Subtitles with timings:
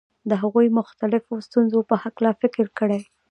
[0.29, 2.99] د هغو مختلفو ستونزو په هکله فکر کړی.